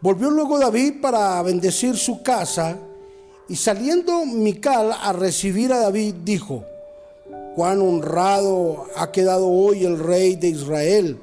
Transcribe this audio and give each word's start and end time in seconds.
Volvió 0.00 0.30
luego 0.30 0.58
David 0.58 1.00
para 1.00 1.40
bendecir 1.42 1.96
su 1.96 2.22
casa 2.22 2.78
y 3.48 3.56
saliendo 3.56 4.26
Mical 4.26 4.92
a 4.92 5.12
recibir 5.12 5.72
a 5.72 5.78
David 5.78 6.16
dijo, 6.22 6.64
cuán 7.54 7.80
honrado 7.80 8.86
ha 8.94 9.10
quedado 9.10 9.48
hoy 9.48 9.84
el 9.84 9.98
rey 9.98 10.36
de 10.36 10.48
Israel, 10.48 11.18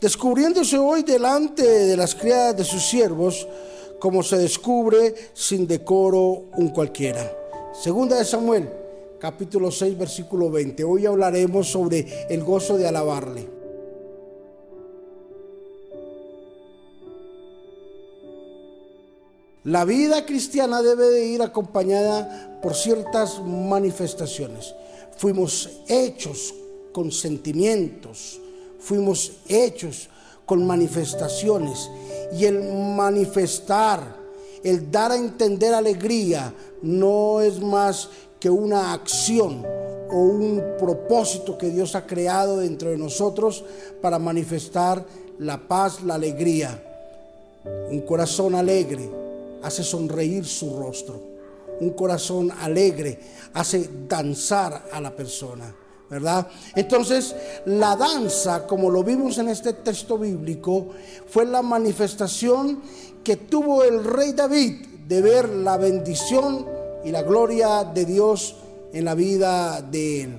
descubriéndose 0.00 0.78
hoy 0.78 1.02
delante 1.02 1.62
de 1.62 1.96
las 1.96 2.14
criadas 2.14 2.56
de 2.56 2.64
sus 2.64 2.88
siervos, 2.88 3.46
como 3.98 4.22
se 4.22 4.38
descubre 4.38 5.14
sin 5.34 5.66
decoro 5.66 6.44
un 6.56 6.70
cualquiera. 6.70 7.30
Segunda 7.78 8.16
de 8.16 8.24
Samuel, 8.24 8.70
capítulo 9.18 9.70
6, 9.70 9.98
versículo 9.98 10.50
20. 10.50 10.84
Hoy 10.84 11.04
hablaremos 11.04 11.68
sobre 11.68 12.26
el 12.30 12.42
gozo 12.42 12.78
de 12.78 12.88
alabarle. 12.88 13.55
La 19.66 19.84
vida 19.84 20.24
cristiana 20.24 20.80
debe 20.80 21.10
de 21.10 21.26
ir 21.26 21.42
acompañada 21.42 22.60
por 22.62 22.76
ciertas 22.76 23.42
manifestaciones. 23.42 24.76
Fuimos 25.16 25.80
hechos 25.88 26.54
con 26.92 27.10
sentimientos, 27.10 28.40
fuimos 28.78 29.32
hechos 29.48 30.08
con 30.44 30.64
manifestaciones 30.64 31.90
y 32.32 32.44
el 32.44 32.62
manifestar, 32.62 34.16
el 34.62 34.88
dar 34.88 35.10
a 35.10 35.16
entender 35.16 35.74
alegría 35.74 36.54
no 36.82 37.40
es 37.40 37.58
más 37.60 38.08
que 38.38 38.48
una 38.48 38.92
acción 38.92 39.66
o 40.12 40.16
un 40.16 40.62
propósito 40.78 41.58
que 41.58 41.70
Dios 41.70 41.96
ha 41.96 42.06
creado 42.06 42.58
dentro 42.58 42.90
de 42.90 42.98
nosotros 42.98 43.64
para 44.00 44.20
manifestar 44.20 45.04
la 45.40 45.66
paz, 45.66 46.04
la 46.04 46.14
alegría. 46.14 46.80
Un 47.90 48.02
corazón 48.02 48.54
alegre 48.54 49.25
hace 49.66 49.82
sonreír 49.82 50.44
su 50.44 50.78
rostro. 50.78 51.20
Un 51.80 51.90
corazón 51.90 52.52
alegre 52.52 53.18
hace 53.52 53.90
danzar 54.08 54.88
a 54.92 55.00
la 55.00 55.14
persona, 55.14 55.74
¿verdad? 56.08 56.46
Entonces, 56.76 57.34
la 57.66 57.96
danza, 57.96 58.64
como 58.66 58.88
lo 58.90 59.02
vimos 59.02 59.38
en 59.38 59.48
este 59.48 59.72
texto 59.72 60.18
bíblico, 60.18 60.86
fue 61.28 61.44
la 61.44 61.62
manifestación 61.62 62.80
que 63.24 63.36
tuvo 63.36 63.82
el 63.82 64.04
rey 64.04 64.32
David 64.32 64.86
de 65.08 65.20
ver 65.20 65.48
la 65.48 65.76
bendición 65.76 66.64
y 67.04 67.10
la 67.10 67.22
gloria 67.22 67.82
de 67.82 68.04
Dios 68.04 68.54
en 68.92 69.04
la 69.04 69.16
vida 69.16 69.82
de 69.82 70.22
él. 70.22 70.38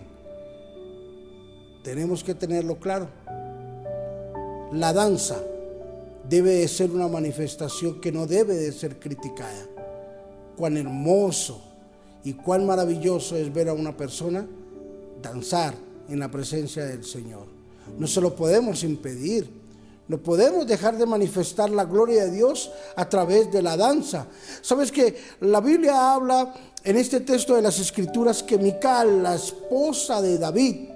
Tenemos 1.83 2.23
que 2.23 2.33
tenerlo 2.33 2.77
claro. 2.77 3.09
La 4.71 4.93
danza 4.93 5.37
debe 6.29 6.55
de 6.55 6.67
ser 6.67 6.91
una 6.91 7.07
manifestación 7.07 8.01
que 8.01 8.11
no 8.11 8.25
debe 8.25 8.55
de 8.55 8.71
ser 8.71 8.99
criticada. 8.99 9.65
Cuán 10.55 10.77
hermoso 10.77 11.61
y 12.23 12.33
cuán 12.33 12.65
maravilloso 12.65 13.35
es 13.35 13.53
ver 13.53 13.69
a 13.69 13.73
una 13.73 13.95
persona 13.95 14.45
danzar 15.21 15.73
en 16.09 16.19
la 16.19 16.29
presencia 16.29 16.85
del 16.85 17.03
Señor. 17.03 17.45
No 17.97 18.07
se 18.07 18.21
lo 18.21 18.35
podemos 18.35 18.83
impedir. 18.83 19.49
No 20.07 20.17
podemos 20.17 20.65
dejar 20.65 20.97
de 20.97 21.05
manifestar 21.05 21.69
la 21.69 21.83
gloria 21.83 22.25
de 22.25 22.31
Dios 22.31 22.71
a 22.95 23.09
través 23.09 23.51
de 23.51 23.61
la 23.61 23.75
danza. 23.75 24.27
Sabes 24.61 24.91
que 24.91 25.17
la 25.41 25.59
Biblia 25.59 26.13
habla 26.13 26.53
en 26.83 26.95
este 26.95 27.19
texto 27.19 27.55
de 27.55 27.61
las 27.61 27.77
Escrituras 27.79 28.41
que 28.41 28.57
Mical, 28.57 29.21
la 29.21 29.35
esposa 29.35 30.21
de 30.21 30.37
David, 30.37 30.89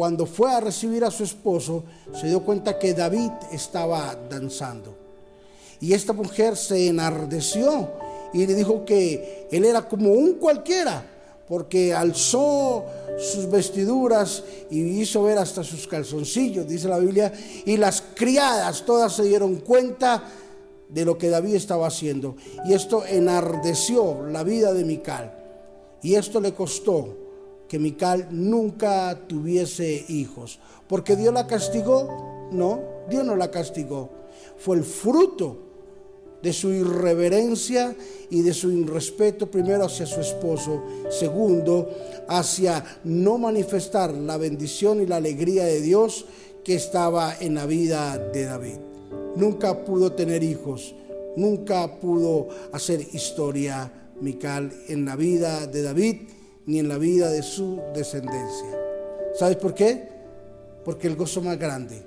cuando 0.00 0.24
fue 0.24 0.50
a 0.50 0.60
recibir 0.60 1.04
a 1.04 1.10
su 1.10 1.24
esposo, 1.24 1.84
se 2.18 2.28
dio 2.28 2.40
cuenta 2.40 2.78
que 2.78 2.94
David 2.94 3.32
estaba 3.52 4.16
danzando. 4.30 4.96
Y 5.78 5.92
esta 5.92 6.14
mujer 6.14 6.56
se 6.56 6.86
enardeció 6.86 7.86
y 8.32 8.46
le 8.46 8.54
dijo 8.54 8.86
que 8.86 9.46
él 9.52 9.62
era 9.62 9.86
como 9.86 10.12
un 10.12 10.36
cualquiera, 10.36 11.04
porque 11.46 11.92
alzó 11.92 12.86
sus 13.18 13.50
vestiduras 13.50 14.42
y 14.70 15.02
hizo 15.02 15.22
ver 15.24 15.36
hasta 15.36 15.62
sus 15.62 15.86
calzoncillos, 15.86 16.66
dice 16.66 16.88
la 16.88 16.98
Biblia, 16.98 17.30
y 17.66 17.76
las 17.76 18.02
criadas 18.14 18.86
todas 18.86 19.14
se 19.14 19.24
dieron 19.24 19.56
cuenta 19.56 20.24
de 20.88 21.04
lo 21.04 21.18
que 21.18 21.28
David 21.28 21.56
estaba 21.56 21.86
haciendo. 21.86 22.36
Y 22.64 22.72
esto 22.72 23.04
enardeció 23.04 24.26
la 24.30 24.44
vida 24.44 24.72
de 24.72 24.82
Mical. 24.82 25.30
Y 26.02 26.14
esto 26.14 26.40
le 26.40 26.54
costó 26.54 27.28
que 27.70 27.78
Mical 27.78 28.26
nunca 28.32 29.16
tuviese 29.28 30.04
hijos. 30.08 30.58
¿Porque 30.88 31.14
Dios 31.14 31.32
la 31.32 31.46
castigó? 31.46 32.48
No, 32.50 32.80
Dios 33.08 33.24
no 33.24 33.36
la 33.36 33.48
castigó. 33.52 34.10
Fue 34.58 34.76
el 34.76 34.82
fruto 34.82 35.56
de 36.42 36.52
su 36.52 36.70
irreverencia 36.70 37.94
y 38.28 38.42
de 38.42 38.54
su 38.54 38.72
irrespeto, 38.72 39.48
primero 39.48 39.84
hacia 39.84 40.04
su 40.04 40.20
esposo, 40.20 40.82
segundo, 41.10 41.88
hacia 42.28 42.84
no 43.04 43.38
manifestar 43.38 44.12
la 44.14 44.36
bendición 44.36 45.00
y 45.00 45.06
la 45.06 45.16
alegría 45.16 45.64
de 45.64 45.80
Dios 45.80 46.26
que 46.64 46.74
estaba 46.74 47.36
en 47.38 47.54
la 47.54 47.66
vida 47.66 48.18
de 48.18 48.46
David. 48.46 48.78
Nunca 49.36 49.84
pudo 49.84 50.10
tener 50.10 50.42
hijos, 50.42 50.92
nunca 51.36 52.00
pudo 52.00 52.48
hacer 52.72 53.00
historia 53.12 53.92
Mical 54.20 54.72
en 54.88 55.04
la 55.04 55.14
vida 55.14 55.68
de 55.68 55.82
David 55.82 56.16
ni 56.70 56.78
en 56.78 56.88
la 56.88 56.98
vida 56.98 57.30
de 57.30 57.42
su 57.42 57.80
descendencia. 57.92 58.78
¿Sabes 59.36 59.56
por 59.56 59.74
qué? 59.74 60.08
Porque 60.84 61.08
el 61.08 61.16
gozo 61.16 61.42
más 61.42 61.58
grande 61.58 62.00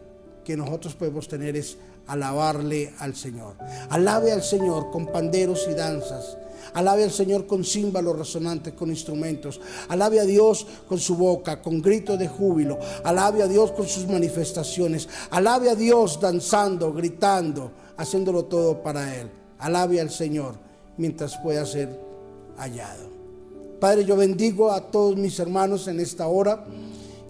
que 0.45 0.55
nosotros 0.55 0.95
podemos 0.95 1.27
tener 1.27 1.57
es 1.57 1.75
alabarle 2.07 2.93
al 2.99 3.13
Señor. 3.13 3.55
Alabe 3.89 4.31
al 4.31 4.41
Señor 4.41 4.89
con 4.89 5.07
panderos 5.07 5.67
y 5.69 5.73
danzas. 5.73 6.37
Alabe 6.75 7.03
al 7.03 7.11
Señor 7.11 7.45
con 7.45 7.65
címbalos 7.65 8.17
resonantes, 8.17 8.73
con 8.73 8.89
instrumentos. 8.89 9.59
Alabe 9.89 10.21
a 10.21 10.23
Dios 10.23 10.65
con 10.87 10.97
su 10.97 11.17
boca, 11.17 11.61
con 11.61 11.81
gritos 11.81 12.17
de 12.17 12.29
júbilo. 12.29 12.79
Alabe 13.03 13.43
a 13.43 13.47
Dios 13.47 13.73
con 13.73 13.85
sus 13.85 14.07
manifestaciones. 14.07 15.09
Alabe 15.31 15.71
a 15.71 15.75
Dios 15.75 16.21
danzando, 16.21 16.93
gritando, 16.93 17.69
haciéndolo 17.97 18.45
todo 18.45 18.81
para 18.81 19.13
Él. 19.13 19.29
Alabe 19.59 19.99
al 19.99 20.09
Señor 20.09 20.55
mientras 20.95 21.37
pueda 21.39 21.65
ser 21.65 21.99
hallado. 22.55 23.22
Padre, 23.79 24.05
yo 24.05 24.15
bendigo 24.15 24.71
a 24.71 24.91
todos 24.91 25.15
mis 25.17 25.37
hermanos 25.39 25.87
en 25.87 25.99
esta 25.99 26.27
hora 26.27 26.65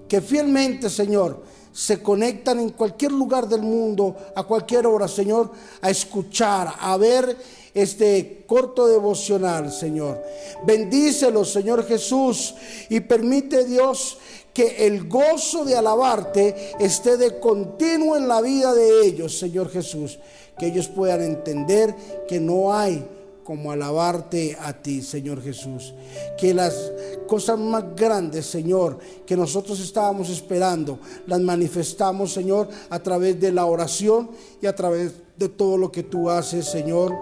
que 0.08 0.22
fielmente, 0.22 0.90
Señor, 0.90 1.42
se 1.74 2.04
conectan 2.04 2.60
en 2.60 2.70
cualquier 2.70 3.12
lugar 3.12 3.48
del 3.50 3.64
mundo, 3.64 4.16
a 4.36 4.44
cualquier 4.44 4.86
hora, 4.86 5.08
Señor, 5.08 5.50
a 5.82 5.90
escuchar, 5.90 6.72
a 6.80 6.96
ver 6.98 7.36
este 7.74 8.44
corto 8.46 8.88
devocional, 8.88 9.72
Señor. 9.72 10.22
Bendícelos, 10.66 11.52
Señor 11.52 11.84
Jesús, 11.88 12.54
y 12.90 13.00
permite 13.00 13.66
Dios 13.66 14.20
que 14.54 14.86
el 14.86 15.10
gozo 15.10 15.66
de 15.66 15.76
alabarte 15.76 16.74
esté 16.80 17.18
de 17.18 17.40
continuo 17.40 18.16
en 18.16 18.28
la 18.28 18.40
vida 18.40 18.76
de 18.76 19.08
ellos, 19.08 19.40
Señor 19.40 19.72
Jesús. 19.72 20.20
Que 20.60 20.68
ellos 20.68 20.88
puedan 20.88 21.24
entender 21.24 21.96
que 22.28 22.40
no 22.40 22.72
hay 22.72 23.04
como 23.44 23.72
alabarte 23.72 24.58
a 24.60 24.74
ti, 24.74 25.02
Señor 25.02 25.42
Jesús. 25.42 25.94
Que 26.38 26.54
las 26.54 26.92
cosas 27.28 27.60
más 27.60 27.96
grandes, 27.96 28.46
Señor, 28.46 29.00
que 29.26 29.36
nosotros 29.36 29.80
estábamos 29.80 30.30
esperando, 30.30 31.00
las 31.28 31.42
manifestamos, 31.42 32.34
Señor, 32.34 32.70
a 32.90 33.00
través 33.00 33.40
de 33.40 33.52
la 33.52 33.66
oración 33.66 34.32
y 34.62 34.66
a 34.66 34.76
través 34.76 35.14
de 35.38 35.50
todo 35.50 35.78
lo 35.78 35.92
que 35.92 36.04
tú 36.04 36.30
haces, 36.30 36.66
Señor, 36.66 37.14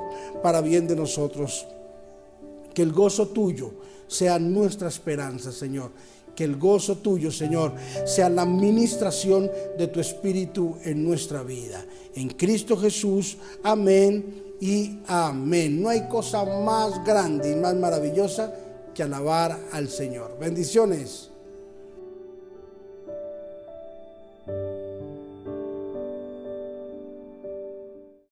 para 0.43 0.61
bien 0.61 0.87
de 0.87 0.95
nosotros. 0.95 1.65
Que 2.73 2.81
el 2.81 2.93
gozo 2.93 3.27
tuyo 3.27 3.71
sea 4.07 4.39
nuestra 4.39 4.87
esperanza, 4.87 5.51
Señor. 5.51 5.91
Que 6.35 6.43
el 6.43 6.57
gozo 6.57 6.97
tuyo, 6.97 7.31
Señor, 7.31 7.73
sea 8.05 8.29
la 8.29 8.43
administración 8.43 9.49
de 9.77 9.87
tu 9.87 9.99
Espíritu 9.99 10.77
en 10.83 11.03
nuestra 11.03 11.43
vida. 11.43 11.85
En 12.15 12.29
Cristo 12.29 12.77
Jesús, 12.77 13.37
amén 13.63 14.55
y 14.59 14.99
amén. 15.07 15.81
No 15.81 15.89
hay 15.89 16.07
cosa 16.07 16.43
más 16.45 17.03
grande 17.03 17.51
y 17.51 17.55
más 17.55 17.75
maravillosa 17.75 18.53
que 18.93 19.03
alabar 19.03 19.57
al 19.71 19.89
Señor. 19.89 20.37
Bendiciones. 20.39 21.31